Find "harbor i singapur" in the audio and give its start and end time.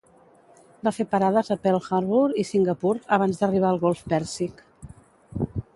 1.97-2.97